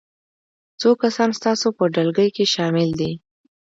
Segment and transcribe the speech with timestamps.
[0.79, 3.11] څو کسان ستاسو په ډلګي کې شامل دي؟